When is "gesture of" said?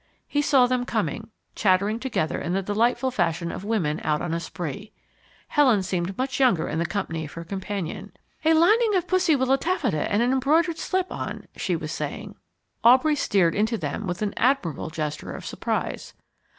14.89-15.45